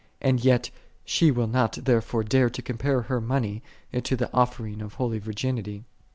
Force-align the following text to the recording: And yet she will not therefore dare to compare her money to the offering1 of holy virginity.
And 0.19 0.43
yet 0.43 0.71
she 1.05 1.29
will 1.29 1.45
not 1.45 1.73
therefore 1.73 2.23
dare 2.23 2.49
to 2.49 2.61
compare 2.63 3.03
her 3.03 3.21
money 3.21 3.61
to 4.03 4.15
the 4.15 4.31
offering1 4.33 4.81
of 4.81 4.95
holy 4.95 5.19
virginity. 5.19 5.83